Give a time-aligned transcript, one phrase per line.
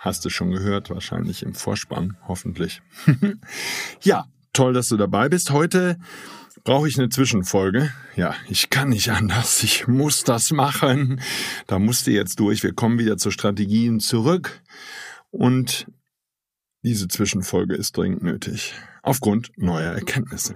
[0.00, 2.80] Hast du schon gehört, wahrscheinlich im Vorspann, hoffentlich.
[4.00, 5.50] ja, toll, dass du dabei bist.
[5.50, 5.98] Heute
[6.64, 7.92] brauche ich eine Zwischenfolge.
[8.16, 9.62] Ja, ich kann nicht anders.
[9.62, 11.20] Ich muss das machen.
[11.66, 12.62] Da musste jetzt durch.
[12.62, 14.62] Wir kommen wieder zu Strategien zurück.
[15.30, 15.86] Und
[16.82, 18.72] diese Zwischenfolge ist dringend nötig.
[19.02, 20.54] Aufgrund neuer Erkenntnisse.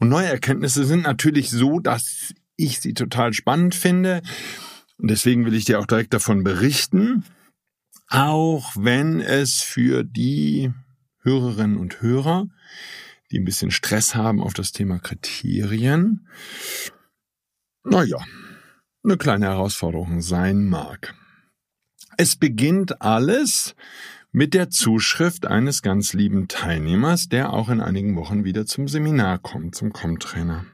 [0.00, 4.20] Und neue Erkenntnisse sind natürlich so, dass ich sie total spannend finde.
[4.98, 7.24] Und deswegen will ich dir auch direkt davon berichten.
[8.14, 10.70] Auch wenn es für die
[11.22, 12.46] Hörerinnen und Hörer,
[13.30, 16.28] die ein bisschen Stress haben auf das Thema Kriterien,
[17.84, 18.18] naja,
[19.02, 21.14] eine kleine Herausforderung sein mag.
[22.18, 23.74] Es beginnt alles
[24.30, 29.38] mit der Zuschrift eines ganz lieben Teilnehmers, der auch in einigen Wochen wieder zum Seminar
[29.38, 30.66] kommt, zum Com-Trainer.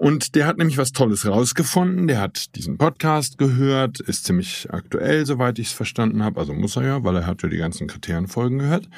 [0.00, 2.06] Und der hat nämlich was Tolles rausgefunden.
[2.06, 6.40] Der hat diesen Podcast gehört, ist ziemlich aktuell, soweit ich es verstanden habe.
[6.40, 8.88] Also muss er ja, weil er hat ja die ganzen Kriterienfolgen gehört.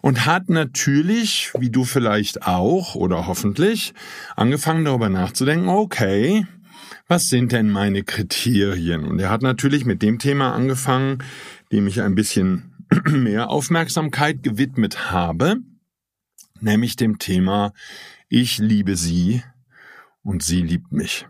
[0.00, 3.92] Und hat natürlich, wie du vielleicht auch oder hoffentlich,
[4.34, 6.46] angefangen darüber nachzudenken, okay,
[7.06, 9.04] was sind denn meine Kriterien?
[9.04, 11.18] Und er hat natürlich mit dem Thema angefangen,
[11.70, 12.72] dem ich ein bisschen
[13.04, 15.56] mehr Aufmerksamkeit gewidmet habe,
[16.60, 17.74] nämlich dem Thema
[18.30, 19.42] Ich liebe sie
[20.26, 21.26] und sie liebt mich.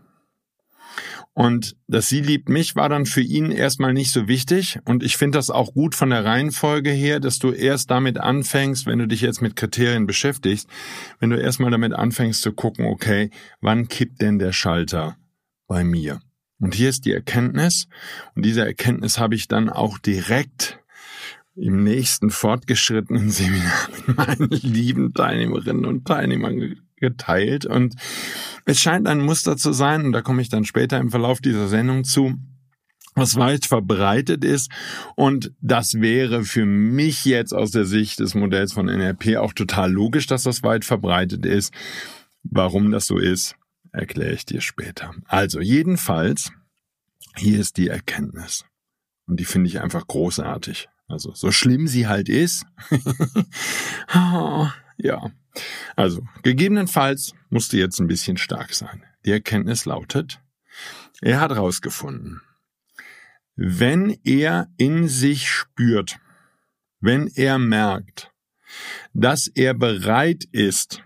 [1.33, 4.79] Und das Sie liebt mich war dann für ihn erstmal nicht so wichtig.
[4.85, 8.87] Und ich finde das auch gut von der Reihenfolge her, dass du erst damit anfängst,
[8.87, 10.67] wenn du dich jetzt mit Kriterien beschäftigst,
[11.19, 13.29] wenn du erstmal damit anfängst zu gucken, okay,
[13.61, 15.15] wann kippt denn der Schalter
[15.67, 16.21] bei mir?
[16.59, 17.87] Und hier ist die Erkenntnis.
[18.33, 20.79] Und diese Erkenntnis habe ich dann auch direkt
[21.55, 27.65] im nächsten fortgeschrittenen Seminar mit meinen lieben Teilnehmerinnen und Teilnehmern geteilt.
[27.65, 27.95] Und
[28.65, 31.67] es scheint ein Muster zu sein, und da komme ich dann später im Verlauf dieser
[31.67, 32.35] Sendung zu,
[33.15, 34.71] was weit verbreitet ist.
[35.15, 39.91] Und das wäre für mich jetzt aus der Sicht des Modells von NRP auch total
[39.91, 41.73] logisch, dass das weit verbreitet ist.
[42.43, 43.55] Warum das so ist,
[43.91, 45.13] erkläre ich dir später.
[45.25, 46.51] Also jedenfalls,
[47.35, 48.65] hier ist die Erkenntnis.
[49.25, 50.87] Und die finde ich einfach großartig.
[51.07, 52.65] Also so schlimm sie halt ist.
[54.13, 55.31] oh, ja,
[55.97, 59.03] also, gegebenenfalls musste jetzt ein bisschen stark sein.
[59.25, 60.39] Die Erkenntnis lautet,
[61.21, 62.41] er hat herausgefunden,
[63.55, 66.19] wenn er in sich spürt,
[66.99, 68.31] wenn er merkt,
[69.13, 71.01] dass er bereit ist,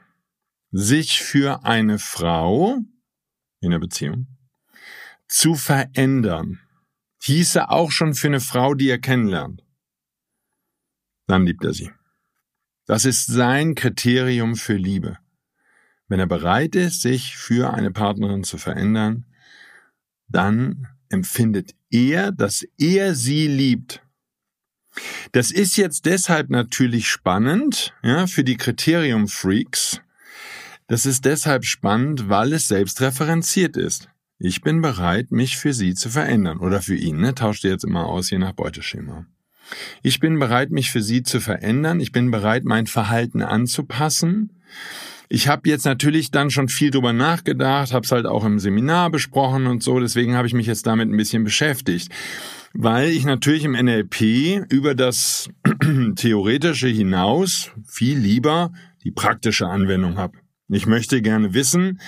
[0.72, 2.80] sich für eine Frau
[3.62, 4.28] in der Beziehung
[5.30, 6.60] zu verändern,
[7.22, 9.64] hieße auch schon für eine Frau, die er kennenlernt,
[11.28, 11.92] dann liebt er sie.
[12.92, 15.18] Das ist sein Kriterium für Liebe.
[16.10, 19.24] Wenn er bereit ist, sich für eine Partnerin zu verändern,
[20.28, 24.06] dann empfindet er, dass er sie liebt.
[25.32, 30.02] Das ist jetzt deshalb natürlich spannend, ja, für die Kriterium-Freaks.
[30.88, 34.10] Das ist deshalb spannend, weil es selbstreferenziert ist.
[34.38, 36.60] Ich bin bereit, mich für sie zu verändern.
[36.60, 37.34] Oder für ihn, ne?
[37.36, 39.28] Tauscht ihr jetzt immer aus, je nach Beuteschema.
[40.02, 42.00] Ich bin bereit, mich für sie zu verändern.
[42.00, 44.52] Ich bin bereit, mein Verhalten anzupassen.
[45.34, 49.10] Ich habe jetzt natürlich dann schon viel drüber nachgedacht, habe es halt auch im Seminar
[49.10, 50.00] besprochen und so.
[50.00, 52.12] Deswegen habe ich mich jetzt damit ein bisschen beschäftigt,
[52.74, 55.50] weil ich natürlich im NLP über das
[56.18, 58.74] theoretische hinaus viel lieber
[59.06, 60.38] die praktische Anwendung habe.
[60.68, 62.02] Ich möchte gerne wissen,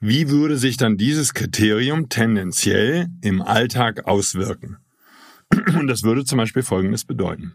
[0.00, 4.76] wie würde sich dann dieses Kriterium tendenziell im Alltag auswirken.
[5.78, 7.54] Und das würde zum Beispiel Folgendes bedeuten.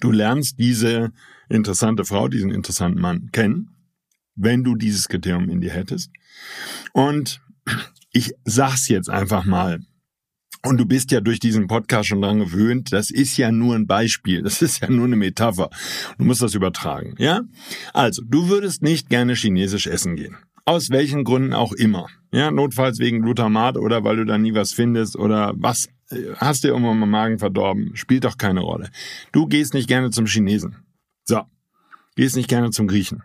[0.00, 1.12] Du lernst diese
[1.48, 3.70] interessante Frau, diesen interessanten Mann kennen,
[4.34, 6.10] wenn du dieses Kriterium in dir hättest.
[6.92, 7.40] Und
[8.12, 9.80] ich sag's jetzt einfach mal,
[10.66, 12.92] Und du bist ja durch diesen Podcast schon dran gewöhnt.
[12.92, 14.42] Das ist ja nur ein Beispiel.
[14.42, 15.70] Das ist ja nur eine Metapher.
[16.18, 17.42] Du musst das übertragen, ja?
[17.92, 20.36] Also, du würdest nicht gerne chinesisch essen gehen.
[20.64, 22.08] Aus welchen Gründen auch immer.
[22.32, 25.88] Ja, notfalls wegen Glutamat oder weil du da nie was findest oder was
[26.36, 27.96] hast dir irgendwann mal Magen verdorben.
[27.96, 28.90] Spielt doch keine Rolle.
[29.32, 30.76] Du gehst nicht gerne zum Chinesen.
[31.24, 31.42] So.
[32.14, 33.22] Gehst nicht gerne zum Griechen.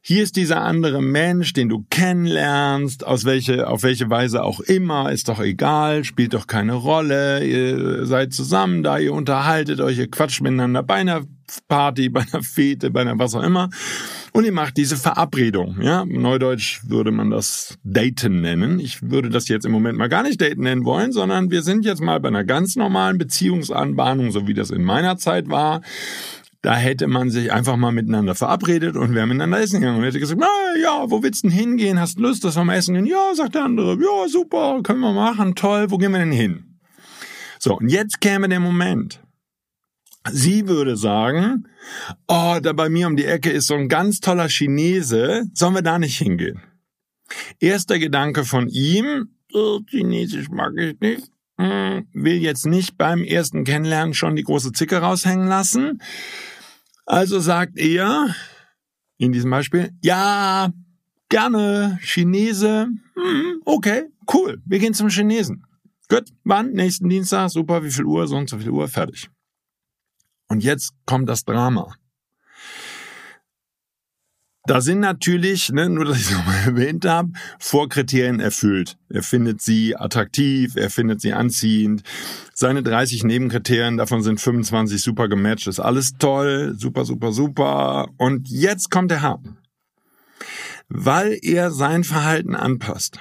[0.00, 5.10] Hier ist dieser andere Mensch, den du kennenlernst, aus welche, auf welche Weise auch immer,
[5.12, 10.10] ist doch egal, spielt doch keine Rolle, ihr seid zusammen da, ihr unterhaltet euch, ihr
[10.10, 11.24] quatscht miteinander bei einer
[11.66, 13.68] Party, bei einer Fete, bei einer was auch immer.
[14.38, 16.04] Und ihr macht diese Verabredung, ja.
[16.04, 18.78] Neudeutsch würde man das Daten nennen.
[18.78, 21.84] Ich würde das jetzt im Moment mal gar nicht Daten nennen wollen, sondern wir sind
[21.84, 25.80] jetzt mal bei einer ganz normalen Beziehungsanbahnung, so wie das in meiner Zeit war.
[26.62, 30.20] Da hätte man sich einfach mal miteinander verabredet und wäre miteinander essen gegangen und hätte
[30.20, 30.46] gesagt, na
[30.80, 31.98] ja, wo willst du denn hingehen?
[31.98, 33.06] Hast du Lust, dass wir mal essen gehen?
[33.06, 36.78] Ja, sagt der andere, ja, super, können wir machen, toll, wo gehen wir denn hin?
[37.58, 39.20] So, und jetzt käme der Moment.
[40.30, 41.68] Sie würde sagen,
[42.26, 45.82] oh, da bei mir um die Ecke ist so ein ganz toller Chinese, sollen wir
[45.82, 46.60] da nicht hingehen?
[47.60, 53.64] Erster Gedanke von ihm, oh, Chinesisch mag ich nicht, hm, will jetzt nicht beim ersten
[53.64, 56.00] Kennenlernen schon die große Zicke raushängen lassen.
[57.06, 58.34] Also sagt er,
[59.16, 60.70] in diesem Beispiel, ja,
[61.28, 65.64] gerne, Chinese, hm, okay, cool, wir gehen zum Chinesen.
[66.08, 66.72] Gut, wann?
[66.72, 69.28] Nächsten Dienstag, super, wie viel Uhr, so und so viel Uhr, fertig.
[70.48, 71.94] Und jetzt kommt das Drama.
[74.68, 78.98] Da sind natürlich, ne, nur dass ich es nochmal erwähnt habe, Vorkriterien erfüllt.
[79.08, 82.02] Er findet sie attraktiv, er findet sie anziehend.
[82.52, 85.68] Seine 30 Nebenkriterien, davon sind 25 super gematcht.
[85.68, 88.08] Ist alles toll, super, super, super.
[88.18, 89.56] Und jetzt kommt der Haken.
[90.88, 93.20] Weil er sein Verhalten anpasst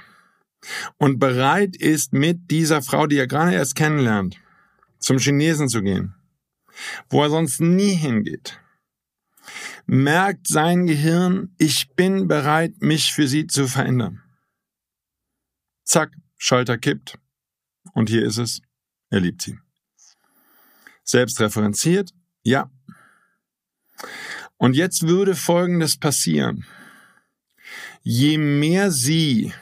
[0.98, 4.38] und bereit ist, mit dieser Frau, die er gerade erst kennenlernt,
[5.00, 6.17] zum Chinesen zu gehen,
[7.10, 8.60] wo er sonst nie hingeht
[9.88, 14.22] merkt sein Gehirn, ich bin bereit, mich für sie zu verändern.
[15.84, 17.18] Zack, Schalter kippt.
[17.94, 18.62] Und hier ist es,
[19.10, 19.58] er liebt sie.
[21.04, 22.14] Selbstreferenziert,
[22.44, 22.70] ja.
[24.58, 26.66] Und jetzt würde Folgendes passieren.
[28.02, 29.54] Je mehr sie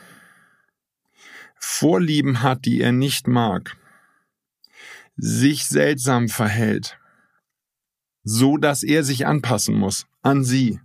[1.58, 3.76] Vorlieben hat, die er nicht mag,
[5.18, 6.98] sich seltsam verhält,
[8.26, 10.80] so dass er sich anpassen muss an sie.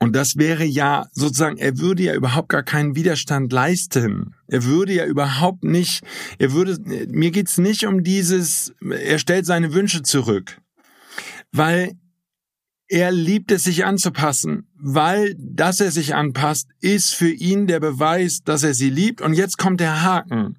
[0.00, 4.34] Und das wäre ja sozusagen, er würde ja überhaupt gar keinen Widerstand leisten.
[4.48, 6.02] Er würde ja überhaupt nicht,
[6.38, 6.78] er würde,
[7.08, 10.60] mir geht's nicht um dieses, er stellt seine Wünsche zurück.
[11.52, 11.92] Weil
[12.88, 18.42] er liebt es, sich anzupassen, weil, dass er sich anpasst, ist für ihn der Beweis,
[18.42, 19.22] dass er sie liebt.
[19.22, 20.56] Und jetzt kommt der Haken.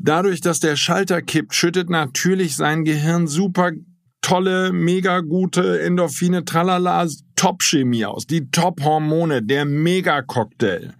[0.00, 3.72] Dadurch, dass der Schalter kippt, schüttet natürlich sein Gehirn super
[4.20, 10.94] tolle, mega gute Endorphine, tralala, Top-Chemie aus, die Top-Hormone, der Mega-Cocktail.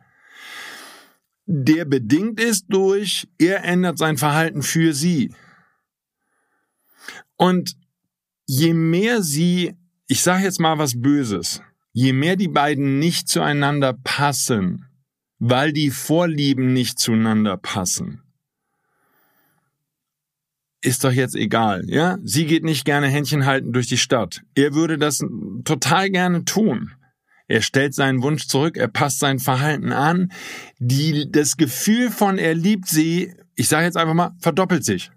[1.46, 5.32] Der bedingt ist durch, er ändert sein Verhalten für sie.
[7.36, 7.76] Und
[8.46, 9.76] je mehr sie,
[10.08, 11.62] ich sage jetzt mal was Böses,
[11.92, 14.86] je mehr die beiden nicht zueinander passen,
[15.38, 18.22] weil die Vorlieben nicht zueinander passen,
[20.80, 22.18] ist doch jetzt egal, ja?
[22.22, 24.42] Sie geht nicht gerne Händchen halten durch die Stadt.
[24.54, 25.24] Er würde das
[25.64, 26.92] total gerne tun.
[27.48, 30.30] Er stellt seinen Wunsch zurück, er passt sein Verhalten an.
[30.78, 35.10] Die, das Gefühl von er liebt sie, ich sage jetzt einfach mal, verdoppelt sich.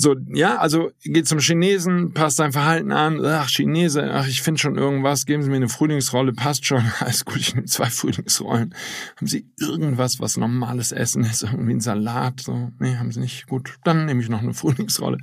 [0.00, 4.58] So, ja, also geht zum Chinesen, passt sein Verhalten an, ach, Chinese, ach, ich finde
[4.58, 8.74] schon irgendwas, geben Sie mir eine Frühlingsrolle, passt schon, alles gut, ich nehme zwei Frühlingsrollen.
[9.16, 13.46] Haben Sie irgendwas, was normales Essen ist, irgendwie ein Salat, so, nee, haben Sie nicht,
[13.46, 15.18] gut, dann nehme ich noch eine Frühlingsrolle.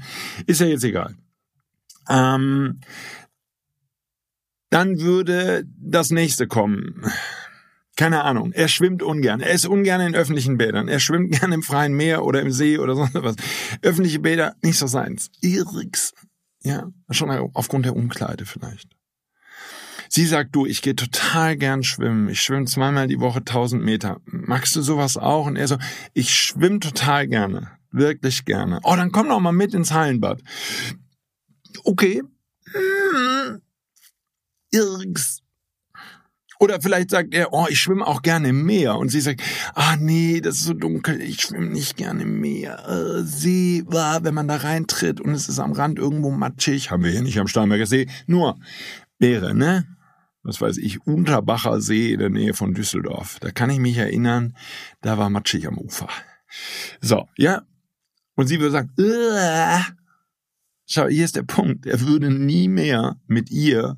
[0.45, 1.15] Ist ja jetzt egal.
[2.07, 2.79] Ähm,
[4.69, 7.03] dann würde das nächste kommen
[7.97, 9.41] keine Ahnung, er schwimmt ungern.
[9.41, 10.87] Er ist ungern in öffentlichen Bädern.
[10.87, 13.35] Er schwimmt gern im freien Meer oder im See oder sonst was.
[13.81, 15.29] Öffentliche Bäder, nicht so seins.
[15.41, 16.13] Irrix.
[16.63, 18.89] Ja, schon aufgrund der Umkleide vielleicht.
[20.09, 22.29] Sie sagt, du, ich gehe total gern schwimmen.
[22.29, 24.21] Ich schwimme zweimal die Woche 1000 Meter.
[24.25, 25.47] Magst du sowas auch?
[25.47, 25.77] Und er so,
[26.13, 27.71] ich schwimme total gerne.
[27.91, 28.79] Wirklich gerne.
[28.83, 30.41] Oh, dann komm doch mal mit ins Hallenbad.
[31.83, 32.21] Okay.
[32.71, 33.61] Hm.
[36.59, 38.97] Oder vielleicht sagt er, oh, ich schwimme auch gerne im Meer.
[38.97, 39.41] Und sie sagt,
[39.75, 42.87] ah nee, das ist so dunkel, ich schwimme nicht gerne im Meer.
[42.87, 47.03] Äh, See, war, wenn man da reintritt und es ist am Rand irgendwo matschig, haben
[47.03, 48.07] wir hier nicht am Starnberger See.
[48.25, 48.59] Nur,
[49.19, 49.85] wäre, ne?
[50.47, 53.37] was weiß ich, Unterbacher See in der Nähe von Düsseldorf.
[53.41, 54.55] Da kann ich mich erinnern,
[55.01, 56.07] da war matschig am Ufer.
[57.01, 57.63] So, ja.
[58.35, 59.85] Und sie würde sagen, Ugh.
[60.85, 61.85] schau, hier ist der Punkt.
[61.85, 63.97] Er würde nie mehr mit ihr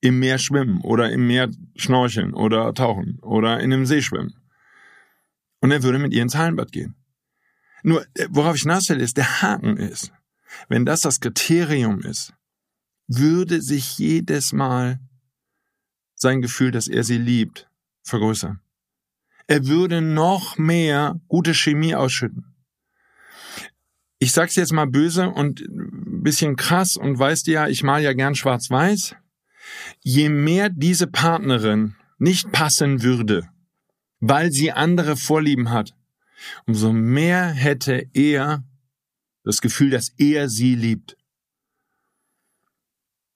[0.00, 4.34] im Meer schwimmen oder im Meer schnorcheln oder tauchen oder in einem See schwimmen.
[5.60, 6.94] Und er würde mit ihr ins Hallenbad gehen.
[7.82, 10.12] Nur, äh, worauf ich hinaus ist, der Haken ist,
[10.68, 12.32] wenn das das Kriterium ist,
[13.06, 15.00] würde sich jedes Mal
[16.14, 17.68] sein Gefühl, dass er sie liebt,
[18.02, 18.60] vergrößern.
[19.46, 22.54] Er würde noch mehr gute Chemie ausschütten.
[24.18, 25.64] Ich sag's jetzt mal böse und
[26.22, 29.14] bisschen krass und weißt ja, ich mal ja gern schwarz-weiß.
[30.00, 33.48] Je mehr diese Partnerin nicht passen würde,
[34.20, 35.94] weil sie andere Vorlieben hat,
[36.66, 38.64] umso mehr hätte er
[39.44, 41.16] das Gefühl, dass er sie liebt.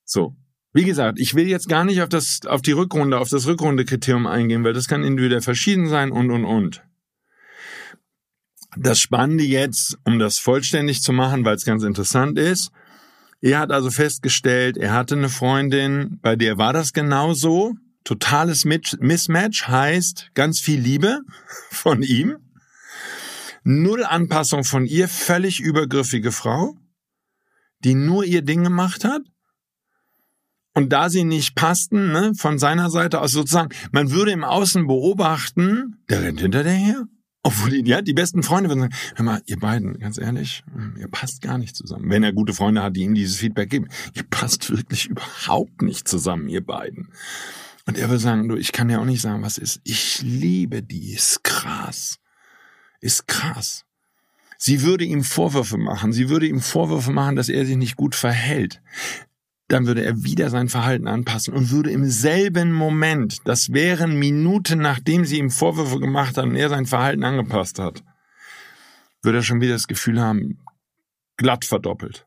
[0.04, 0.36] So.
[0.74, 4.26] Wie gesagt, ich will jetzt gar nicht auf das, auf die Rückrunde, auf das Rückrundekriterium
[4.26, 6.82] eingehen, weil das kann individuell verschieden sein und, und, und.
[8.78, 12.72] Das Spannende jetzt, um das vollständig zu machen, weil es ganz interessant ist,
[13.42, 17.74] er hat also festgestellt, er hatte eine Freundin, bei der war das genauso.
[18.04, 21.20] Totales Mismatch heißt ganz viel Liebe
[21.70, 22.36] von ihm.
[23.64, 26.76] Null Anpassung von ihr, völlig übergriffige Frau,
[27.80, 29.22] die nur ihr Ding gemacht hat.
[30.74, 34.86] Und da sie nicht passten, ne, von seiner Seite aus sozusagen, man würde im Außen
[34.86, 37.08] beobachten, der rennt hinter der her.
[37.44, 40.96] Obwohl die, ja, die besten Freunde würden sagen, hör mal, ihr beiden, ganz ehrlich, hm,
[40.96, 42.08] ihr passt gar nicht zusammen.
[42.08, 43.88] Wenn er gute Freunde hat, die ihm dieses Feedback geben.
[44.14, 47.08] Ihr passt wirklich überhaupt nicht zusammen, ihr beiden.
[47.86, 49.80] Und er will sagen, du, ich kann ja auch nicht sagen, was ist.
[49.82, 52.20] Ich liebe die, ist krass.
[53.00, 53.84] Ist krass.
[54.56, 56.12] Sie würde ihm Vorwürfe machen.
[56.12, 58.80] Sie würde ihm Vorwürfe machen, dass er sich nicht gut verhält
[59.68, 64.80] dann würde er wieder sein Verhalten anpassen und würde im selben Moment, das wären Minuten
[64.80, 68.02] nachdem sie ihm Vorwürfe gemacht hat und er sein Verhalten angepasst hat,
[69.22, 70.58] würde er schon wieder das Gefühl haben,
[71.36, 72.26] glatt verdoppelt.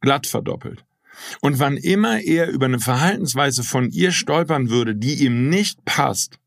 [0.00, 0.84] Glatt verdoppelt.
[1.40, 6.38] Und wann immer er über eine Verhaltensweise von ihr stolpern würde, die ihm nicht passt,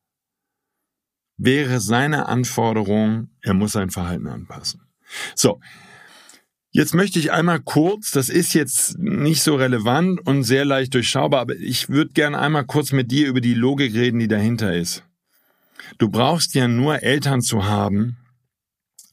[1.37, 4.81] wäre seine Anforderung, er muss sein Verhalten anpassen.
[5.35, 5.59] So,
[6.71, 11.41] Jetzt möchte ich einmal kurz, das ist jetzt nicht so relevant und sehr leicht durchschaubar,
[11.41, 15.03] aber ich würde gerne einmal kurz mit dir über die Logik reden, die dahinter ist.
[15.97, 18.17] Du brauchst ja nur Eltern zu haben,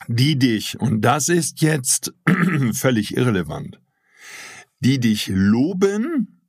[0.07, 2.13] die dich, und das ist jetzt
[2.73, 3.81] völlig irrelevant,
[4.81, 6.43] die dich loben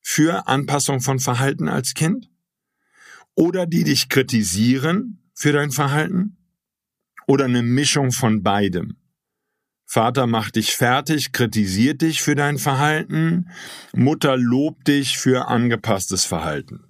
[0.00, 2.30] für Anpassung von Verhalten als Kind
[3.34, 6.38] oder die dich kritisieren für dein Verhalten
[7.26, 8.96] oder eine Mischung von beidem.
[9.94, 13.48] Vater macht dich fertig, kritisiert dich für dein Verhalten,
[13.94, 16.80] Mutter lobt dich für angepasstes Verhalten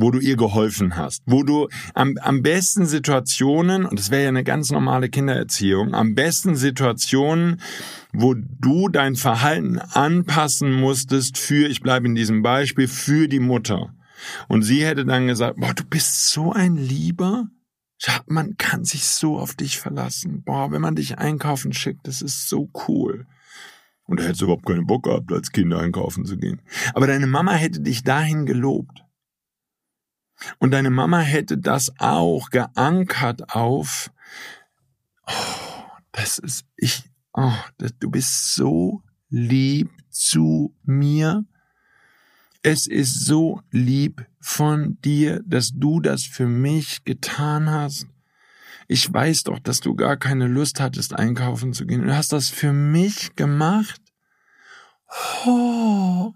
[0.00, 4.28] wo du ihr geholfen hast, wo du am, am besten Situationen, und das wäre ja
[4.28, 7.60] eine ganz normale Kindererziehung, am besten Situationen,
[8.12, 13.92] wo du dein Verhalten anpassen musstest für, ich bleibe in diesem Beispiel, für die Mutter.
[14.46, 17.48] Und sie hätte dann gesagt, boah, du bist so ein Lieber,
[18.26, 20.42] man kann sich so auf dich verlassen.
[20.42, 23.26] Boah, wenn man dich einkaufen schickt, das ist so cool.
[24.04, 26.62] Und da hättest du überhaupt keinen Bock gehabt, als Kind einkaufen zu gehen.
[26.94, 29.04] Aber deine Mama hätte dich dahin gelobt.
[30.58, 34.10] Und deine Mama hätte das auch geankert auf,
[35.26, 37.02] oh, das ist, ich,
[37.32, 41.44] oh, das, du bist so lieb zu mir.
[42.62, 48.06] Es ist so lieb von dir, dass du das für mich getan hast.
[48.86, 52.02] Ich weiß doch, dass du gar keine Lust hattest, einkaufen zu gehen.
[52.02, 54.00] Du hast das für mich gemacht.
[55.46, 56.32] Oh.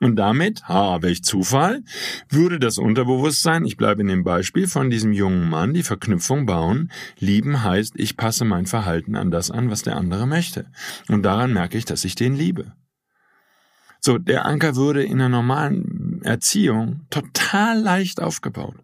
[0.00, 1.82] Und damit, ha, welch Zufall,
[2.28, 6.92] würde das Unterbewusstsein, ich bleibe in dem Beispiel von diesem jungen Mann, die Verknüpfung bauen,
[7.18, 10.70] lieben heißt, ich passe mein Verhalten an das an, was der andere möchte.
[11.08, 12.72] Und daran merke ich, dass ich den liebe.
[14.00, 18.76] So, der Anker würde in einer normalen Erziehung total leicht aufgebaut.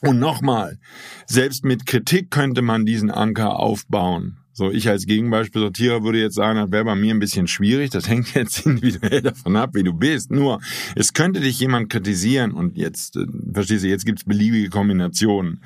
[0.00, 0.78] Und nochmal,
[1.26, 4.38] selbst mit Kritik könnte man diesen Anker aufbauen.
[4.58, 7.90] So, ich als Gegenbeispiel Sortierer würde jetzt sagen, das wäre bei mir ein bisschen schwierig.
[7.90, 10.32] Das hängt jetzt individuell davon ab, wie du bist.
[10.32, 10.58] Nur,
[10.96, 15.60] es könnte dich jemand kritisieren und jetzt, äh, verstehst du, jetzt gibt's beliebige Kombinationen.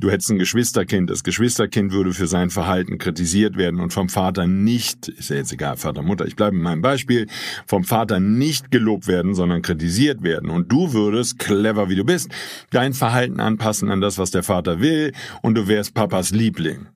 [0.00, 1.08] Du hättest ein Geschwisterkind.
[1.08, 5.52] Das Geschwisterkind würde für sein Verhalten kritisiert werden und vom Vater nicht, ist ja jetzt
[5.52, 7.28] egal, Vater, Mutter, ich bleibe in meinem Beispiel,
[7.68, 10.50] vom Vater nicht gelobt werden, sondern kritisiert werden.
[10.50, 12.28] Und du würdest, clever wie du bist,
[12.70, 16.88] dein Verhalten anpassen an das, was der Vater will und du wärst Papas Liebling.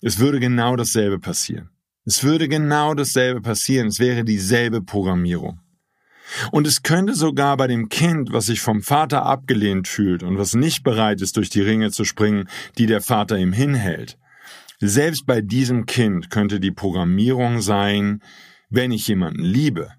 [0.00, 1.70] Es würde genau dasselbe passieren.
[2.04, 3.88] Es würde genau dasselbe passieren.
[3.88, 5.60] Es wäre dieselbe Programmierung.
[6.52, 10.54] Und es könnte sogar bei dem Kind, was sich vom Vater abgelehnt fühlt und was
[10.54, 14.18] nicht bereit ist, durch die Ringe zu springen, die der Vater ihm hinhält,
[14.80, 18.22] selbst bei diesem Kind könnte die Programmierung sein,
[18.70, 19.90] wenn ich jemanden liebe,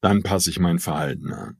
[0.00, 1.56] dann passe ich mein Verhalten an.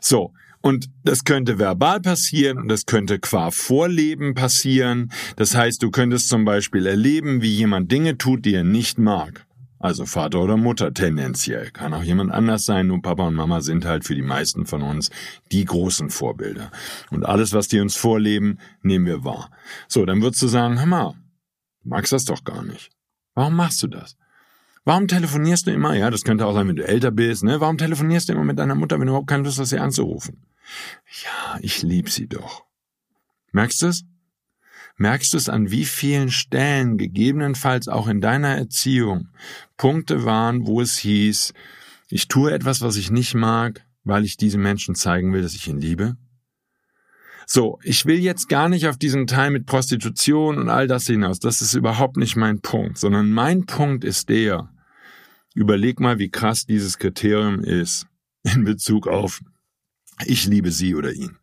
[0.00, 5.12] So, und das könnte verbal passieren und das könnte qua Vorleben passieren.
[5.36, 9.44] Das heißt, du könntest zum Beispiel erleben, wie jemand Dinge tut, die er nicht mag.
[9.82, 11.72] Also Vater oder Mutter tendenziell.
[11.72, 14.80] Kann auch jemand anders sein, nur Papa und Mama sind halt für die meisten von
[14.82, 15.10] uns
[15.50, 16.70] die großen Vorbilder.
[17.10, 19.50] Und alles, was die uns vorleben, nehmen wir wahr.
[19.88, 21.14] So, dann würdest du sagen, mal,
[21.82, 22.90] du magst das doch gar nicht.
[23.34, 24.16] Warum machst du das?
[24.84, 25.94] Warum telefonierst du immer?
[25.94, 27.60] Ja, das könnte auch sein, wenn du älter bist, ne?
[27.60, 30.44] Warum telefonierst du immer mit deiner Mutter, wenn du überhaupt keine Lust hast, sie anzurufen?
[31.24, 32.64] Ja, ich lieb sie doch.
[33.52, 34.04] Merkst du es?
[34.96, 39.28] Merkst du es an wie vielen Stellen, gegebenenfalls auch in deiner Erziehung,
[39.76, 41.54] Punkte waren, wo es hieß,
[42.08, 45.66] ich tue etwas, was ich nicht mag, weil ich diesem Menschen zeigen will, dass ich
[45.66, 46.16] ihn liebe?
[47.46, 51.40] So, ich will jetzt gar nicht auf diesen Teil mit Prostitution und all das hinaus.
[51.40, 54.70] Das ist überhaupt nicht mein Punkt, sondern mein Punkt ist der,
[55.54, 58.06] überleg mal, wie krass dieses Kriterium ist
[58.42, 59.40] in Bezug auf
[60.24, 61.38] ich liebe sie oder ihn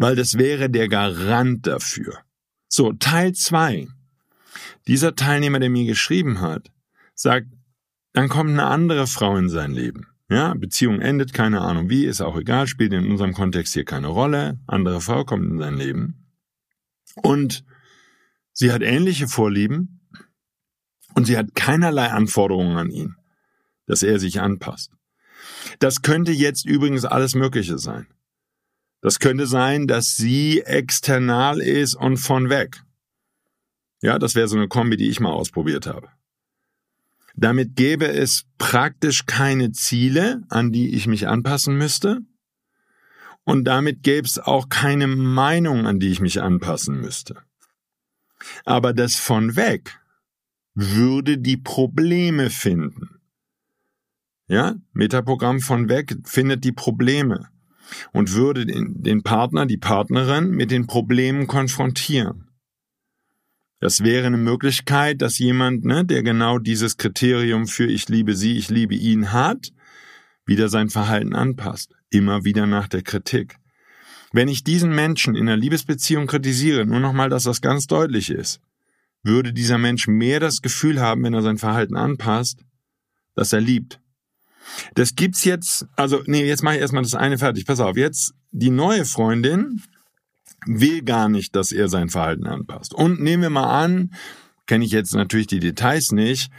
[0.00, 2.20] weil das wäre der Garant dafür.
[2.68, 3.86] So, Teil zwei.
[4.86, 6.72] Dieser Teilnehmer, der mir geschrieben hat,
[7.14, 7.48] sagt,
[8.14, 10.06] dann kommt eine andere Frau in sein Leben.
[10.30, 14.06] Ja, Beziehung endet, keine Ahnung wie, ist auch egal, spielt in unserem Kontext hier keine
[14.06, 14.58] Rolle.
[14.66, 16.30] Andere Frau kommt in sein Leben.
[17.16, 17.62] Und
[18.52, 20.00] sie hat ähnliche Vorlieben
[21.14, 23.16] und sie hat keinerlei Anforderungen an ihn,
[23.84, 24.92] dass er sich anpasst.
[25.78, 28.06] Das könnte jetzt übrigens alles Mögliche sein.
[29.00, 32.82] Das könnte sein, dass sie external ist und von weg.
[34.02, 36.08] Ja, das wäre so eine Kombi, die ich mal ausprobiert habe.
[37.34, 42.20] Damit gäbe es praktisch keine Ziele, an die ich mich anpassen müsste.
[43.44, 47.42] Und damit gäbe es auch keine Meinung, an die ich mich anpassen müsste.
[48.64, 50.00] Aber das von weg
[50.74, 53.19] würde die Probleme finden.
[54.50, 57.50] Ja, Metaprogramm von weg findet die Probleme
[58.12, 62.50] und würde den, den Partner, die Partnerin mit den Problemen konfrontieren.
[63.78, 68.56] Das wäre eine Möglichkeit, dass jemand, ne, der genau dieses Kriterium für ich liebe sie,
[68.56, 69.70] ich liebe ihn hat,
[70.44, 71.94] wieder sein Verhalten anpasst.
[72.10, 73.54] Immer wieder nach der Kritik.
[74.32, 78.60] Wenn ich diesen Menschen in einer Liebesbeziehung kritisiere, nur nochmal, dass das ganz deutlich ist,
[79.22, 82.64] würde dieser Mensch mehr das Gefühl haben, wenn er sein Verhalten anpasst,
[83.36, 83.99] dass er liebt.
[84.94, 87.66] Das gibt's jetzt, also nee, jetzt mache ich erstmal das eine fertig.
[87.66, 89.82] Pass auf, jetzt die neue Freundin
[90.66, 92.94] will gar nicht, dass er sein Verhalten anpasst.
[92.94, 94.12] Und nehmen wir mal an,
[94.66, 96.50] kenne ich jetzt natürlich die Details nicht,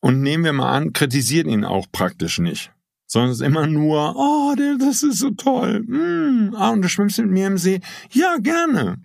[0.00, 2.70] und nehmen wir mal an, kritisiert ihn auch praktisch nicht.
[3.06, 5.80] Sondern es ist immer nur, oh, das ist so toll.
[5.80, 7.80] Mm, ah, und du schwimmst mit mir im See.
[8.10, 8.98] Ja, gerne.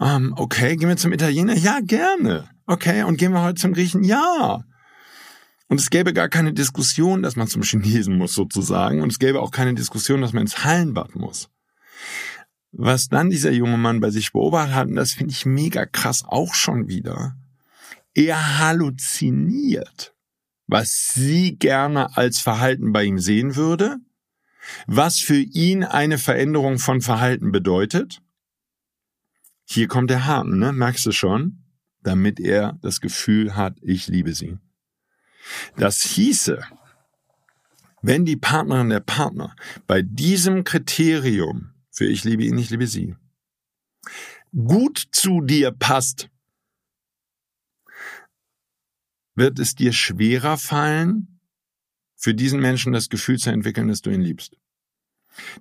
[0.00, 1.56] Ähm, okay, gehen wir zum Italiener.
[1.56, 2.48] Ja, gerne.
[2.66, 4.04] Okay, und gehen wir heute zum Griechen.
[4.04, 4.64] Ja.
[5.72, 9.00] Und es gäbe gar keine Diskussion, dass man zum Chinesen muss sozusagen.
[9.00, 11.48] Und es gäbe auch keine Diskussion, dass man ins Hallenbad muss.
[12.72, 16.24] Was dann dieser junge Mann bei sich beobachtet hat, und das finde ich mega krass
[16.26, 17.38] auch schon wieder,
[18.12, 20.14] er halluziniert,
[20.66, 23.96] was sie gerne als Verhalten bei ihm sehen würde,
[24.86, 28.20] was für ihn eine Veränderung von Verhalten bedeutet.
[29.64, 30.74] Hier kommt der Haken, ne?
[30.74, 31.64] Merkst du schon?
[32.02, 34.58] Damit er das Gefühl hat, ich liebe sie.
[35.76, 36.62] Das hieße,
[38.02, 39.54] wenn die Partnerin der Partner
[39.86, 43.14] bei diesem Kriterium für ich liebe ihn, ich liebe sie
[44.52, 46.28] gut zu dir passt,
[49.34, 51.40] wird es dir schwerer fallen,
[52.16, 54.56] für diesen Menschen das Gefühl zu entwickeln, dass du ihn liebst.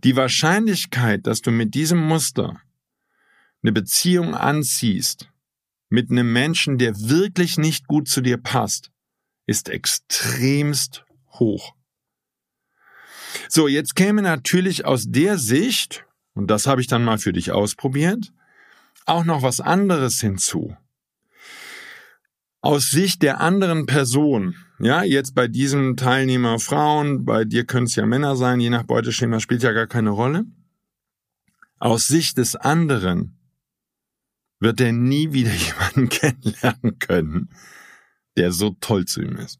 [0.04, 2.62] Die Wahrscheinlichkeit, dass du mit diesem Muster
[3.63, 5.32] eine Beziehung anziehst,
[5.89, 8.90] mit einem Menschen, der wirklich nicht gut zu dir passt,
[9.51, 11.75] ist extremst hoch.
[13.49, 17.51] So, jetzt käme natürlich aus der Sicht, und das habe ich dann mal für dich
[17.51, 18.31] ausprobiert,
[19.05, 20.75] auch noch was anderes hinzu.
[22.61, 27.95] Aus Sicht der anderen Person, ja, jetzt bei diesem Teilnehmer Frauen, bei dir können es
[27.95, 30.45] ja Männer sein, je nach Beuteschema spielt ja gar keine Rolle.
[31.77, 33.37] Aus Sicht des anderen
[34.59, 37.49] wird er nie wieder jemanden kennenlernen können,
[38.38, 39.60] der so toll zu ihm ist.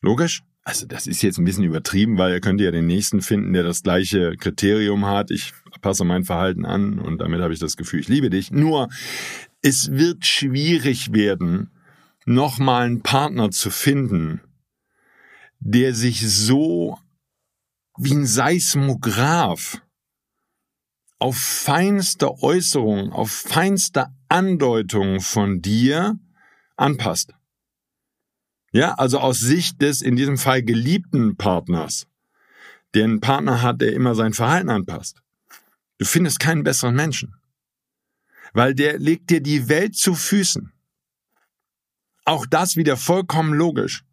[0.00, 0.42] Logisch?
[0.62, 3.62] Also das ist jetzt ein bisschen übertrieben, weil er könnte ja den nächsten finden, der
[3.62, 5.30] das gleiche Kriterium hat.
[5.30, 8.50] Ich passe mein Verhalten an und damit habe ich das Gefühl, ich liebe dich.
[8.50, 8.88] Nur
[9.62, 11.70] es wird schwierig werden,
[12.26, 14.42] nochmal einen Partner zu finden,
[15.58, 16.98] der sich so
[17.96, 19.80] wie ein Seismograph
[21.18, 26.18] auf feinste Äußerung, auf feinste Andeutung von dir
[26.78, 27.34] anpasst.
[28.72, 32.06] Ja, also aus Sicht des in diesem Fall geliebten Partners,
[33.02, 35.22] einen Partner hat, der immer sein Verhalten anpasst.
[35.98, 37.34] Du findest keinen besseren Menschen,
[38.52, 40.72] weil der legt dir die Welt zu Füßen.
[42.24, 44.04] Auch das wieder vollkommen logisch.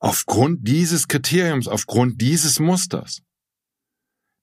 [0.00, 3.22] Aufgrund dieses Kriteriums, aufgrund dieses Musters.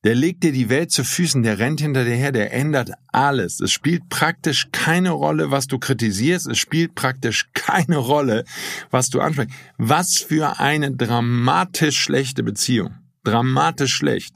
[0.05, 3.59] Der legt dir die Welt zu Füßen, der rennt hinter dir her, der ändert alles.
[3.59, 8.45] Es spielt praktisch keine Rolle, was du kritisierst, es spielt praktisch keine Rolle,
[8.91, 9.51] was du ansprichst.
[9.79, 12.93] Was für eine dramatisch schlechte Beziehung.
[13.23, 14.35] Dramatisch schlecht.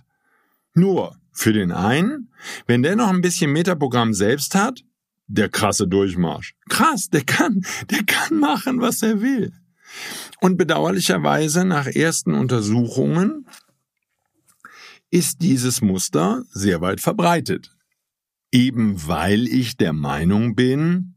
[0.74, 2.32] Nur für den einen,
[2.66, 4.84] wenn der noch ein bisschen Metaprogramm selbst hat,
[5.28, 6.56] der krasse Durchmarsch.
[6.68, 9.54] Krass, der kann, der kann machen, was er will.
[10.42, 13.46] Und bedauerlicherweise nach ersten Untersuchungen
[15.12, 17.76] ist dieses Muster sehr weit verbreitet.
[18.52, 21.16] Eben weil ich der Meinung bin,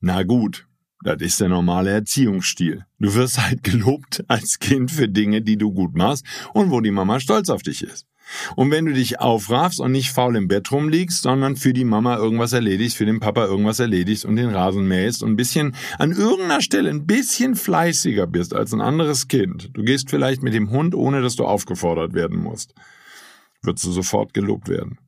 [0.00, 0.66] na gut,
[1.04, 2.84] das ist der normale Erziehungsstil.
[2.98, 6.90] Du wirst halt gelobt als Kind für Dinge, die du gut machst und wo die
[6.90, 8.06] Mama stolz auf dich ist.
[8.54, 12.16] Und wenn du dich aufraffst und nicht faul im Bett rumliegst, sondern für die Mama
[12.16, 16.12] irgendwas erledigst, für den Papa irgendwas erledigst und den Rasen mähst und ein bisschen an
[16.12, 19.70] irgendeiner Stelle ein bisschen fleißiger bist als ein anderes Kind.
[19.74, 22.74] Du gehst vielleicht mit dem Hund, ohne dass du aufgefordert werden musst.
[23.62, 24.98] Würdest du sofort gelobt werden.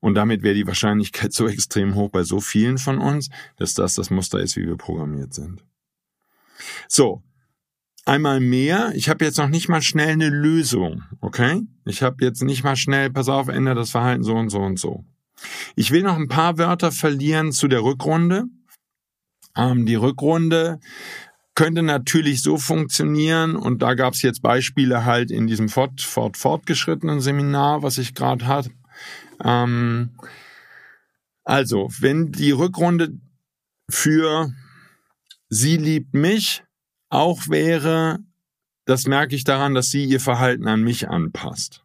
[0.00, 3.94] Und damit wäre die Wahrscheinlichkeit so extrem hoch bei so vielen von uns, dass das
[3.94, 5.62] das Muster ist, wie wir programmiert sind.
[6.88, 7.22] So,
[8.04, 8.92] einmal mehr.
[8.94, 11.62] Ich habe jetzt noch nicht mal schnell eine Lösung, okay?
[11.84, 14.78] Ich habe jetzt nicht mal schnell, pass auf, ändere das Verhalten so und so und
[14.78, 15.04] so.
[15.74, 18.44] Ich will noch ein paar Wörter verlieren zu der Rückrunde.
[19.56, 20.80] Ähm, die Rückrunde
[21.60, 26.38] könnte natürlich so funktionieren, und da gab es jetzt Beispiele halt in diesem fort, fort,
[26.38, 28.70] fortgeschrittenen Seminar, was ich gerade hatte.
[29.44, 30.08] Ähm,
[31.44, 33.12] also, wenn die Rückrunde
[33.90, 34.50] für
[35.50, 36.64] Sie liebt mich
[37.10, 38.20] auch wäre,
[38.86, 41.84] das merke ich daran, dass sie ihr Verhalten an mich anpasst.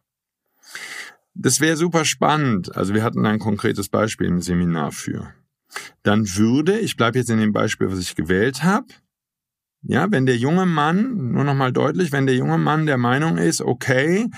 [1.34, 2.74] Das wäre super spannend.
[2.74, 5.34] Also wir hatten ein konkretes Beispiel im Seminar für.
[6.02, 8.86] Dann würde, ich bleibe jetzt in dem Beispiel, was ich gewählt habe,
[9.88, 13.60] ja, wenn der junge Mann, nur nochmal deutlich, wenn der junge Mann der Meinung ist,
[13.60, 14.28] okay,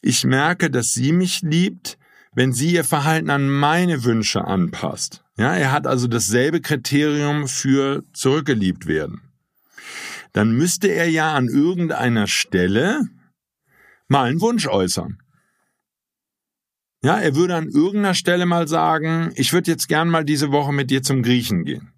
[0.00, 1.98] ich merke, dass sie mich liebt,
[2.34, 5.22] wenn sie ihr Verhalten an meine Wünsche anpasst.
[5.36, 9.20] Ja, er hat also dasselbe Kriterium für zurückgeliebt werden
[10.32, 13.08] dann müsste er ja an irgendeiner Stelle
[14.08, 15.18] mal einen Wunsch äußern.
[17.04, 20.72] Ja, er würde an irgendeiner Stelle mal sagen, ich würde jetzt gern mal diese Woche
[20.72, 21.91] mit dir zum Griechen gehen.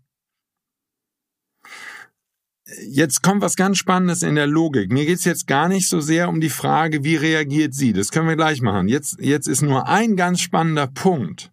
[2.89, 4.91] Jetzt kommt was ganz Spannendes in der Logik.
[4.91, 7.93] Mir geht's jetzt gar nicht so sehr um die Frage, wie reagiert sie.
[7.93, 8.89] Das können wir gleich machen.
[8.89, 11.51] Jetzt, jetzt ist nur ein ganz spannender Punkt.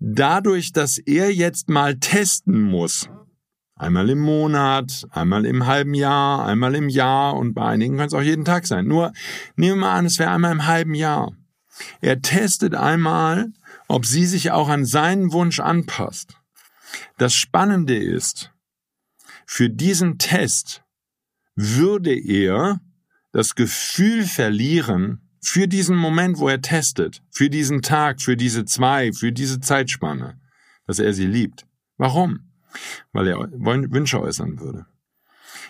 [0.00, 3.08] Dadurch, dass er jetzt mal testen muss,
[3.82, 8.14] Einmal im Monat, einmal im halben Jahr, einmal im Jahr und bei einigen kann es
[8.14, 8.86] auch jeden Tag sein.
[8.86, 9.12] Nur
[9.56, 11.32] nehmen wir mal an, es wäre einmal im halben Jahr.
[12.00, 13.48] Er testet einmal,
[13.88, 16.36] ob sie sich auch an seinen Wunsch anpasst.
[17.18, 18.51] Das Spannende ist,
[19.46, 20.82] für diesen Test
[21.54, 22.80] würde er
[23.32, 29.12] das Gefühl verlieren, für diesen Moment, wo er testet, für diesen Tag, für diese zwei,
[29.12, 30.40] für diese Zeitspanne,
[30.86, 31.66] dass er sie liebt.
[31.96, 32.52] Warum?
[33.12, 34.86] weil er Wünsche äußern würde.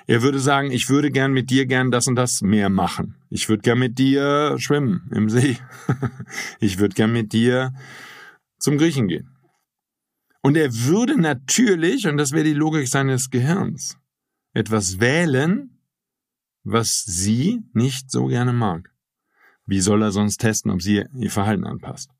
[0.06, 3.16] Er würde sagen, ich würde gern mit dir gern das und das mehr machen.
[3.30, 5.58] Ich würde gern mit dir schwimmen im See.
[6.61, 7.72] ich würde gern mit dir
[8.58, 9.30] zum Griechen gehen.
[10.42, 13.96] Und er würde natürlich, und das wäre die Logik seines Gehirns,
[14.52, 15.78] etwas wählen,
[16.64, 18.90] was sie nicht so gerne mag.
[19.66, 22.11] Wie soll er sonst testen, ob sie ihr Verhalten anpasst?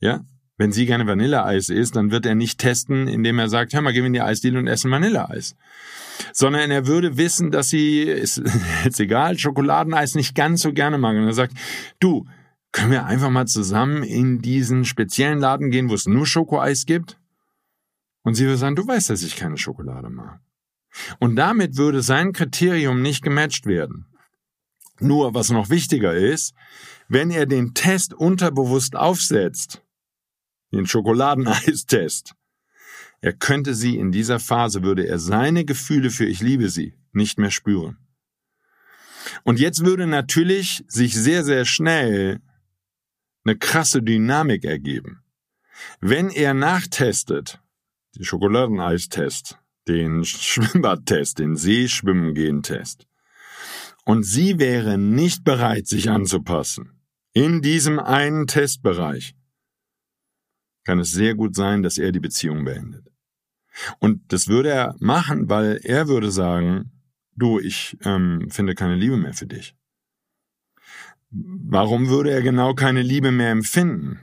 [0.00, 0.24] Ja?
[0.56, 3.92] Wenn sie gerne Vanilleeis isst, dann wird er nicht testen, indem er sagt, hör mal,
[3.92, 5.54] gehen wir in die Eisdiele und essen Vanilleeis.
[6.32, 8.42] Sondern er würde wissen, dass sie, ist
[8.84, 11.16] jetzt egal, Schokoladeneis nicht ganz so gerne mag.
[11.16, 11.54] Und er sagt,
[12.00, 12.26] du,
[12.72, 17.18] können wir einfach mal zusammen in diesen speziellen Laden gehen, wo es nur Schokoeis gibt?
[18.26, 20.40] Und sie würde sagen, du weißt, dass ich keine Schokolade mag.
[21.20, 24.06] Und damit würde sein Kriterium nicht gematcht werden.
[24.98, 26.52] Nur, was noch wichtiger ist,
[27.06, 29.80] wenn er den Test unterbewusst aufsetzt,
[30.72, 32.34] den Schokoladeneistest.
[33.20, 37.38] Er könnte sie in dieser Phase, würde er seine Gefühle für ich liebe sie nicht
[37.38, 37.96] mehr spüren.
[39.44, 42.40] Und jetzt würde natürlich sich sehr, sehr schnell
[43.44, 45.22] eine krasse Dynamik ergeben.
[46.00, 47.60] Wenn er nachtestet,
[48.16, 53.06] den Schokoladeneistest, den Schwimmbadtest, den Seeschwimmen-Gehen-Test,
[54.04, 57.00] und sie wäre nicht bereit, sich anzupassen,
[57.32, 59.34] in diesem einen Testbereich,
[60.84, 63.08] kann es sehr gut sein, dass er die Beziehung beendet.
[63.98, 66.92] Und das würde er machen, weil er würde sagen,
[67.34, 69.74] du, ich ähm, finde keine Liebe mehr für dich.
[71.30, 74.20] Warum würde er genau keine Liebe mehr empfinden?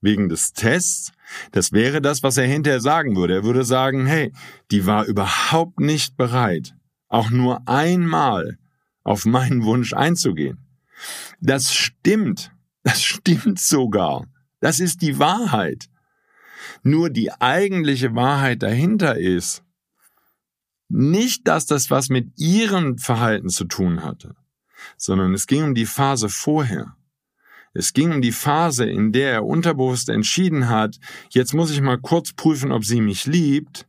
[0.00, 1.12] Wegen des Tests?
[1.52, 3.34] Das wäre das, was er hinterher sagen würde.
[3.34, 4.32] Er würde sagen, hey,
[4.70, 6.74] die war überhaupt nicht bereit,
[7.08, 8.58] auch nur einmal
[9.04, 10.58] auf meinen Wunsch einzugehen.
[11.40, 12.52] Das stimmt.
[12.82, 14.26] Das stimmt sogar.
[14.60, 15.88] Das ist die Wahrheit.
[16.82, 19.62] Nur die eigentliche Wahrheit dahinter ist,
[20.88, 24.34] nicht, dass das was mit ihrem Verhalten zu tun hatte,
[24.96, 26.96] sondern es ging um die Phase vorher.
[27.72, 30.98] Es ging um die Phase, in der er unterbewusst entschieden hat,
[31.30, 33.86] jetzt muss ich mal kurz prüfen, ob sie mich liebt.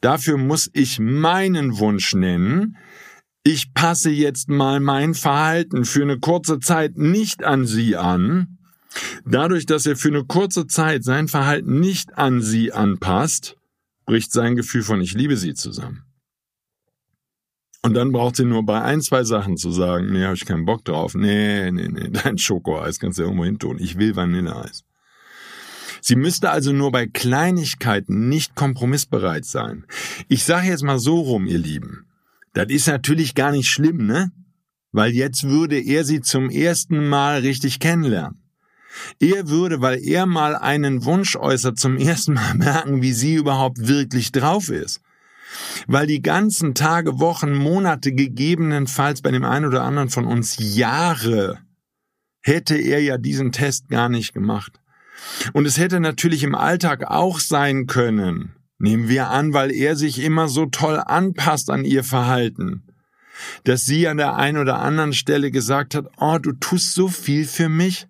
[0.00, 2.76] Dafür muss ich meinen Wunsch nennen.
[3.42, 8.58] Ich passe jetzt mal mein Verhalten für eine kurze Zeit nicht an sie an.
[9.24, 13.56] Dadurch, dass er für eine kurze Zeit sein Verhalten nicht an sie anpasst,
[14.06, 16.07] bricht sein Gefühl von ich liebe sie zusammen.
[17.88, 20.66] Und dann braucht sie nur bei ein, zwei Sachen zu sagen, nee, habe ich keinen
[20.66, 21.14] Bock drauf.
[21.14, 23.78] Nee, nee, nee, dein Schokoeis kannst du irgendwo hin tun.
[23.80, 24.84] Ich will Vanilleeis.
[26.02, 29.86] Sie müsste also nur bei Kleinigkeiten nicht kompromissbereit sein.
[30.28, 32.04] Ich sage jetzt mal so rum, ihr Lieben.
[32.52, 34.32] Das ist natürlich gar nicht schlimm, ne?
[34.92, 38.42] Weil jetzt würde er sie zum ersten Mal richtig kennenlernen.
[39.18, 43.88] Er würde, weil er mal einen Wunsch äußert, zum ersten Mal merken, wie sie überhaupt
[43.88, 45.00] wirklich drauf ist.
[45.86, 51.58] Weil die ganzen Tage, Wochen, Monate, gegebenenfalls bei dem einen oder anderen von uns Jahre,
[52.42, 54.80] hätte er ja diesen Test gar nicht gemacht.
[55.52, 60.20] Und es hätte natürlich im Alltag auch sein können, nehmen wir an, weil er sich
[60.20, 62.84] immer so toll anpasst an ihr Verhalten,
[63.64, 67.44] dass sie an der einen oder anderen Stelle gesagt hat, oh, du tust so viel
[67.44, 68.06] für mich,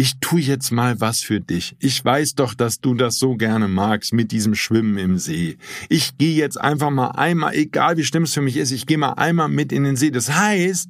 [0.00, 1.76] ich tu jetzt mal was für dich.
[1.78, 5.58] Ich weiß doch, dass du das so gerne magst mit diesem Schwimmen im See.
[5.90, 8.96] Ich gehe jetzt einfach mal einmal, egal wie schlimm es für mich ist, ich gehe
[8.96, 10.10] mal einmal mit in den See.
[10.10, 10.88] Das heißt,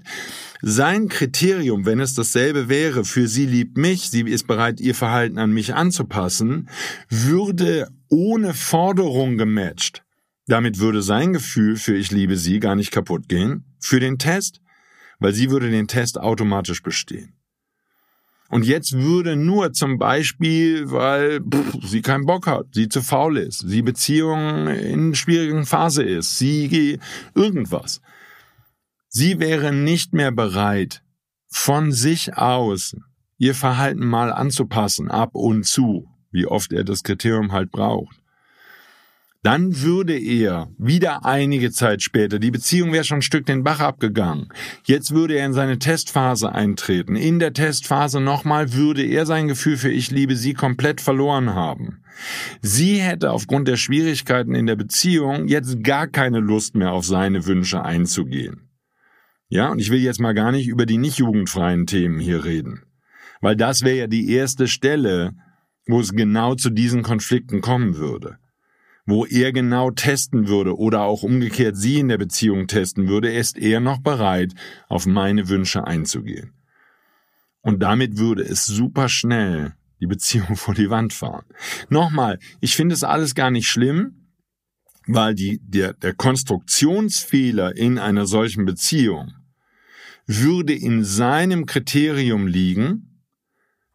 [0.62, 5.38] sein Kriterium, wenn es dasselbe wäre, für sie liebt mich, sie ist bereit, ihr Verhalten
[5.38, 6.68] an mich anzupassen,
[7.09, 10.05] würde ohne Forderung gematcht.
[10.46, 13.64] Damit würde sein Gefühl für ich liebe sie gar nicht kaputt gehen.
[13.81, 14.61] Für den Test,
[15.18, 17.39] weil sie würde den Test automatisch bestehen.
[18.50, 23.38] Und jetzt würde nur zum Beispiel, weil pff, sie keinen Bock hat, sie zu faul
[23.38, 26.98] ist, sie Beziehung in schwierigen Phase ist, sie
[27.34, 28.00] irgendwas.
[29.08, 31.02] Sie wäre nicht mehr bereit,
[31.48, 32.96] von sich aus
[33.38, 38.19] ihr Verhalten mal anzupassen, ab und zu, wie oft er das Kriterium halt braucht
[39.42, 43.81] dann würde er wieder einige Zeit später, die Beziehung wäre schon ein Stück den Bach
[43.81, 44.48] abgegangen,
[44.85, 47.16] jetzt würde er in seine Testphase eintreten.
[47.16, 52.03] In der Testphase nochmal würde er sein Gefühl für Ich liebe sie komplett verloren haben.
[52.61, 57.46] Sie hätte aufgrund der Schwierigkeiten in der Beziehung jetzt gar keine Lust mehr auf seine
[57.46, 58.68] Wünsche einzugehen.
[59.48, 62.83] Ja, und ich will jetzt mal gar nicht über die nicht jugendfreien Themen hier reden.
[63.40, 65.33] Weil das wäre ja die erste Stelle,
[65.87, 68.39] wo es genau zu diesen Konflikten kommen würde
[69.11, 73.59] wo er genau testen würde oder auch umgekehrt sie in der Beziehung testen würde, ist
[73.59, 74.55] er noch bereit,
[74.88, 76.53] auf meine Wünsche einzugehen.
[77.62, 81.44] Und damit würde es super schnell die Beziehung vor die Wand fahren.
[81.88, 84.29] Nochmal, ich finde es alles gar nicht schlimm,
[85.07, 89.33] weil die, der, der Konstruktionsfehler in einer solchen Beziehung
[90.27, 93.10] würde in seinem Kriterium liegen,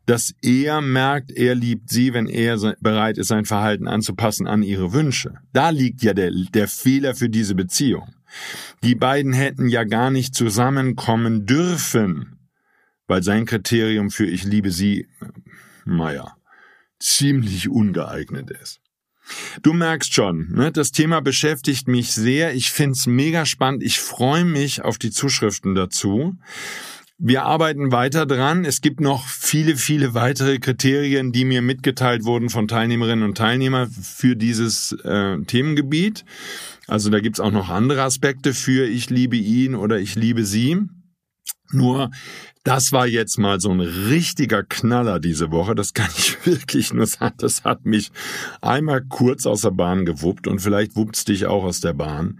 [0.05, 4.93] dass er merkt, er liebt sie, wenn er bereit ist, sein Verhalten anzupassen an ihre
[4.93, 5.35] Wünsche.
[5.53, 8.13] Da liegt ja der, der Fehler für diese Beziehung.
[8.83, 12.39] Die beiden hätten ja gar nicht zusammenkommen dürfen,
[13.07, 15.07] weil sein Kriterium für ich liebe sie,
[15.85, 16.35] naja,
[16.99, 18.79] ziemlich ungeeignet ist.
[19.63, 22.53] Du merkst schon, ne, das Thema beschäftigt mich sehr.
[22.53, 23.81] Ich find's mega spannend.
[23.81, 26.37] Ich freue mich auf die Zuschriften dazu.
[27.17, 28.65] Wir arbeiten weiter dran.
[28.65, 33.89] Es gibt noch viele, viele weitere Kriterien, die mir mitgeteilt wurden von Teilnehmerinnen und Teilnehmern
[33.89, 36.25] für dieses äh, Themengebiet.
[36.87, 40.77] Also da gibt's auch noch andere Aspekte für ich liebe ihn oder ich liebe sie.
[41.75, 42.11] Nur
[42.63, 45.75] Das war jetzt mal so ein richtiger Knaller diese Woche.
[45.75, 47.35] Das kann ich wirklich nur sagen.
[47.37, 48.11] Das hat mich
[48.59, 52.39] einmal kurz aus der Bahn gewuppt und vielleicht wuppt's dich auch aus der Bahn.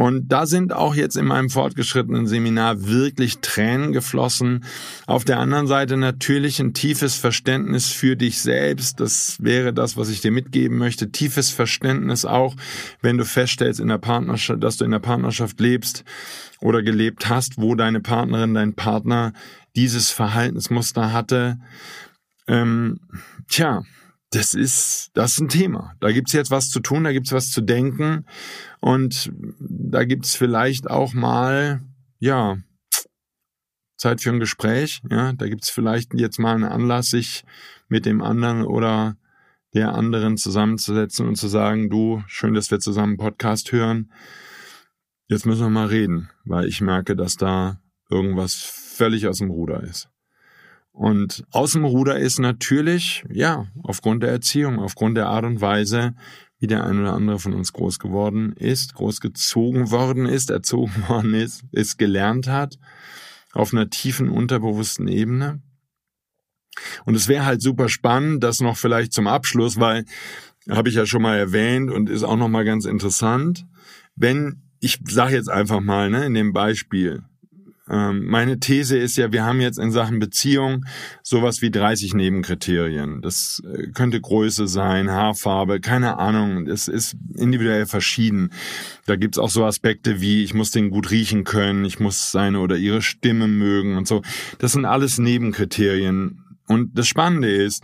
[0.00, 4.64] Und da sind auch jetzt in meinem fortgeschrittenen Seminar wirklich Tränen geflossen.
[5.06, 8.98] Auf der anderen Seite natürlich ein tiefes Verständnis für dich selbst.
[8.98, 11.12] Das wäre das, was ich dir mitgeben möchte.
[11.12, 12.56] Tiefes Verständnis auch,
[13.02, 16.02] wenn du feststellst in der Partnerschaft, dass du in der Partnerschaft lebst
[16.62, 19.32] oder gelebt hast, wo deine Partnerin, dein Partner
[19.74, 21.58] dieses Verhaltensmuster hatte.
[22.46, 23.00] Ähm,
[23.48, 23.82] tja,
[24.30, 25.94] das ist, das ist ein Thema.
[26.00, 28.26] Da gibt's jetzt was zu tun, da gibt's was zu denken
[28.80, 31.82] und da gibt's vielleicht auch mal,
[32.18, 32.58] ja,
[33.96, 35.02] Zeit für ein Gespräch.
[35.10, 37.44] Ja, da gibt's vielleicht jetzt mal einen Anlass, sich
[37.88, 39.16] mit dem anderen oder
[39.74, 44.10] der anderen zusammenzusetzen und zu sagen, du, schön, dass wir zusammen Podcast hören.
[45.28, 49.82] Jetzt müssen wir mal reden, weil ich merke, dass da irgendwas völlig aus dem Ruder
[49.82, 50.08] ist.
[50.92, 56.14] Und aus dem Ruder ist natürlich, ja, aufgrund der Erziehung, aufgrund der Art und Weise,
[56.58, 61.34] wie der ein oder andere von uns groß geworden ist, großgezogen worden ist, erzogen worden
[61.34, 62.78] ist, es gelernt hat,
[63.52, 65.62] auf einer tiefen, unterbewussten Ebene.
[67.04, 70.04] Und es wäre halt super spannend, das noch vielleicht zum Abschluss, weil
[70.68, 73.66] habe ich ja schon mal erwähnt und ist auch noch mal ganz interessant,
[74.14, 77.22] wenn ich sage jetzt einfach mal ne, in dem Beispiel,
[77.90, 80.84] meine These ist ja, wir haben jetzt in Sachen Beziehung
[81.22, 83.20] sowas wie 30 Nebenkriterien.
[83.20, 86.66] Das äh, könnte Größe sein, Haarfarbe, keine Ahnung.
[86.66, 88.50] Es ist individuell verschieden.
[89.06, 92.60] Da gibt's auch so Aspekte wie, ich muss den gut riechen können, ich muss seine
[92.60, 94.22] oder ihre Stimme mögen und so.
[94.58, 96.44] Das sind alles Nebenkriterien.
[96.68, 97.82] Und das Spannende ist,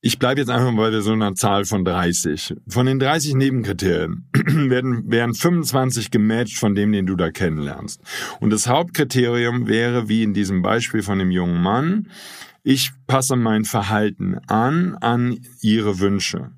[0.00, 2.54] ich bleibe jetzt einfach bei so einer Zahl von 30.
[2.68, 8.00] Von den 30 Nebenkriterien werden, werden 25 gematcht von dem, den du da kennenlernst.
[8.40, 12.08] Und das Hauptkriterium wäre, wie in diesem Beispiel von dem jungen Mann,
[12.62, 16.52] ich passe mein Verhalten an, an ihre Wünsche.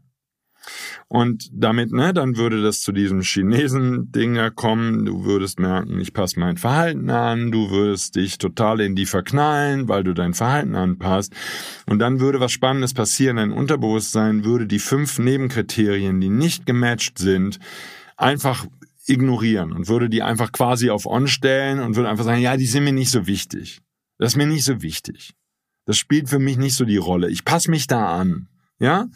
[1.13, 5.05] Und damit, ne, dann würde das zu diesem Chinesen-Dinger kommen.
[5.05, 7.51] Du würdest merken, ich passe mein Verhalten an.
[7.51, 11.33] Du würdest dich total in die verknallen, weil du dein Verhalten anpasst.
[11.87, 13.39] Und dann würde was Spannendes passieren.
[13.39, 17.59] Dein Unterbewusstsein würde die fünf Nebenkriterien, die nicht gematcht sind,
[18.17, 18.67] einfach
[19.07, 22.67] ignorieren und würde die einfach quasi auf On stellen und würde einfach sagen, ja, die
[22.67, 23.81] sind mir nicht so wichtig.
[24.19, 25.35] Das ist mir nicht so wichtig.
[25.87, 27.31] Das spielt für mich nicht so die Rolle.
[27.31, 28.47] Ich passe mich da an.
[28.79, 29.09] Ja?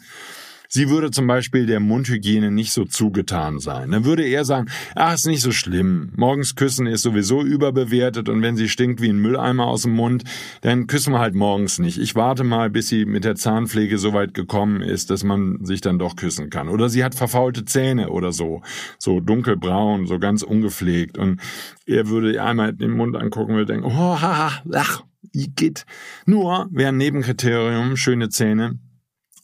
[0.75, 3.91] Sie würde zum Beispiel der Mundhygiene nicht so zugetan sein.
[3.91, 6.11] Dann würde er sagen, ach, ist nicht so schlimm.
[6.17, 10.25] Morgens küssen ist sowieso überbewertet und wenn sie stinkt wie ein Mülleimer aus dem Mund,
[10.63, 11.97] dann küssen wir halt morgens nicht.
[11.97, 15.79] Ich warte mal, bis sie mit der Zahnpflege so weit gekommen ist, dass man sich
[15.79, 16.67] dann doch küssen kann.
[16.67, 18.61] Oder sie hat verfaulte Zähne oder so.
[18.99, 21.17] So dunkelbraun, so ganz ungepflegt.
[21.17, 21.39] Und
[21.85, 25.85] er würde einmal den Mund angucken und würde denken, oh, haha, ach, geht.
[26.25, 28.77] Nur wäre ein Nebenkriterium schöne Zähne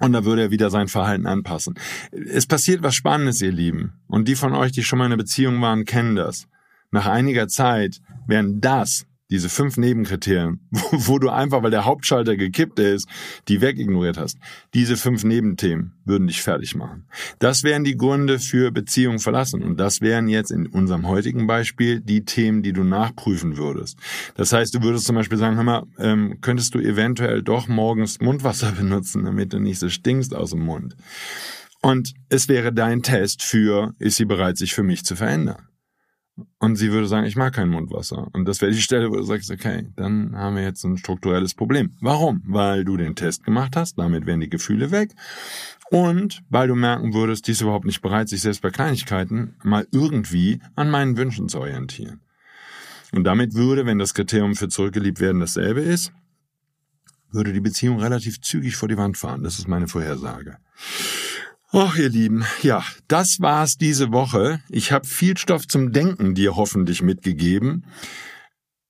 [0.02, 1.76] und da würde er wieder sein Verhalten anpassen.
[2.12, 3.94] Es passiert was Spannendes, ihr Lieben.
[4.08, 6.48] Und die von euch, die schon mal in einer Beziehung waren, kennen das.
[6.90, 12.36] Nach einiger Zeit werden das diese fünf Nebenkriterien, wo, wo, du einfach, weil der Hauptschalter
[12.36, 13.08] gekippt ist,
[13.48, 14.38] die wegignoriert hast.
[14.74, 17.08] Diese fünf Nebenthemen würden dich fertig machen.
[17.40, 19.64] Das wären die Gründe für Beziehung verlassen.
[19.64, 23.98] Und das wären jetzt in unserem heutigen Beispiel die Themen, die du nachprüfen würdest.
[24.36, 28.20] Das heißt, du würdest zum Beispiel sagen, hör mal, ähm, könntest du eventuell doch morgens
[28.20, 30.96] Mundwasser benutzen, damit du nicht so stinkst aus dem Mund.
[31.82, 35.71] Und es wäre dein Test für, ist sie bereit, sich für mich zu verändern?
[36.60, 38.28] Und sie würde sagen, ich mag kein Mundwasser.
[38.34, 41.54] Und das wäre die Stelle, wo du sagst, okay, dann haben wir jetzt ein strukturelles
[41.54, 41.92] Problem.
[42.02, 42.42] Warum?
[42.46, 45.12] Weil du den Test gemacht hast, damit wären die Gefühle weg.
[45.90, 49.88] Und weil du merken würdest, die ist überhaupt nicht bereit, sich selbst bei Kleinigkeiten mal
[49.92, 52.22] irgendwie an meinen Wünschen zu orientieren.
[53.12, 56.14] Und damit würde, wenn das Kriterium für zurückgeliebt werden dasselbe ist,
[57.32, 59.44] würde die Beziehung relativ zügig vor die Wand fahren.
[59.44, 60.58] Das ist meine Vorhersage.
[61.74, 64.60] Och, ihr Lieben, ja, das war's diese Woche.
[64.68, 67.86] Ich habe viel Stoff zum Denken dir hoffentlich mitgegeben.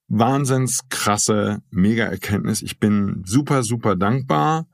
[0.07, 2.63] Wahnsinns krasse Mega-Erkenntnis.
[2.63, 4.65] Ich bin super, super dankbar.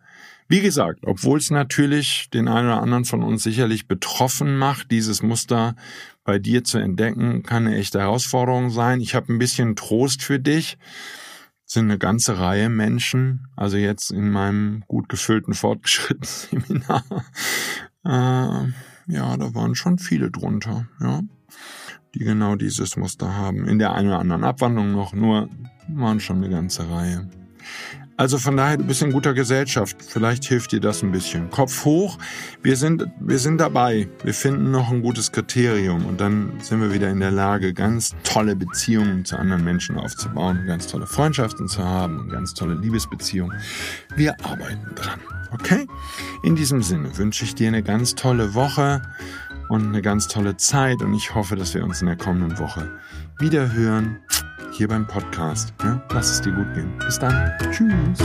[0.47, 5.21] Wie gesagt, obwohl es natürlich den einen oder anderen von uns sicherlich betroffen macht, dieses
[5.21, 5.75] Muster
[6.23, 9.01] bei dir zu entdecken, kann eine echte Herausforderung sein.
[9.01, 10.77] Ich habe ein bisschen Trost für dich.
[11.65, 16.23] Es sind eine ganze Reihe Menschen, also jetzt in meinem gut gefüllten fortgeschrittenen
[16.67, 17.03] Seminar,
[18.07, 21.21] äh, ja, da waren schon viele drunter, ja,
[22.13, 23.67] die genau dieses Muster haben.
[23.67, 25.49] In der einen oder anderen Abwandlung noch, nur
[25.89, 27.29] waren schon eine ganze Reihe.
[28.19, 29.95] Also von daher, du bist in guter Gesellschaft.
[29.99, 31.51] Vielleicht hilft dir das ein bisschen.
[31.51, 32.17] Kopf hoch.
[32.63, 34.09] Wir sind, wir sind dabei.
[34.23, 38.15] Wir finden noch ein gutes Kriterium und dann sind wir wieder in der Lage, ganz
[38.23, 43.55] tolle Beziehungen zu anderen Menschen aufzubauen, ganz tolle Freundschaften zu haben und ganz tolle Liebesbeziehungen.
[44.15, 45.19] Wir arbeiten dran.
[45.51, 45.85] Okay?
[46.41, 49.03] In diesem Sinne wünsche ich dir eine ganz tolle Woche
[49.69, 52.99] und eine ganz tolle Zeit und ich hoffe, dass wir uns in der kommenden Woche
[53.37, 54.17] wieder hören
[54.77, 55.73] hier beim Podcast.
[55.83, 55.99] Ja?
[56.13, 56.93] Lass es dir gut gehen.
[56.99, 57.51] Bis dann.
[57.71, 58.19] Tschüss.